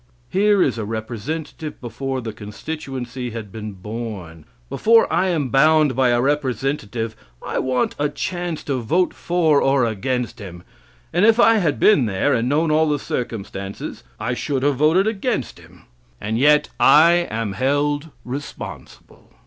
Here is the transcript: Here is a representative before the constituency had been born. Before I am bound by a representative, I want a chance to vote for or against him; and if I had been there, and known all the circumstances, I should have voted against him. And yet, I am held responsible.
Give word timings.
Here 0.31 0.63
is 0.63 0.79
a 0.79 0.83
representative 0.83 1.79
before 1.79 2.21
the 2.21 2.33
constituency 2.33 3.29
had 3.29 3.51
been 3.51 3.73
born. 3.73 4.45
Before 4.67 5.05
I 5.13 5.27
am 5.27 5.49
bound 5.49 5.95
by 5.95 6.09
a 6.09 6.19
representative, 6.19 7.15
I 7.45 7.59
want 7.59 7.93
a 7.99 8.09
chance 8.09 8.63
to 8.63 8.77
vote 8.81 9.13
for 9.13 9.61
or 9.61 9.85
against 9.85 10.39
him; 10.39 10.63
and 11.13 11.23
if 11.23 11.39
I 11.39 11.57
had 11.57 11.79
been 11.79 12.07
there, 12.07 12.33
and 12.33 12.49
known 12.49 12.71
all 12.71 12.89
the 12.89 12.97
circumstances, 12.97 14.03
I 14.19 14.33
should 14.33 14.63
have 14.63 14.77
voted 14.77 15.05
against 15.05 15.59
him. 15.59 15.83
And 16.19 16.39
yet, 16.39 16.69
I 16.79 17.27
am 17.29 17.53
held 17.53 18.09
responsible. 18.25 19.29